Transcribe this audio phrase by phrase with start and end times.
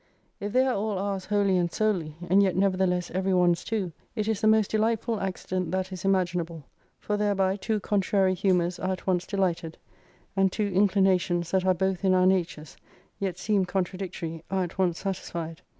[0.39, 4.27] If they are all ours wholly and solely, and yet nevertheless every one's too, it
[4.27, 6.63] is the most delight ful accident that is imaginable,
[6.97, 9.75] for thereby two contrary humours are at once dehghted,
[10.35, 12.77] and two inclinations, that are both in our natures,
[13.19, 15.61] yet seem contradictory, are at once satisfied.